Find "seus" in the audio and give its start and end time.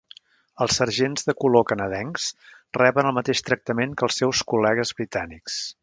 4.23-4.43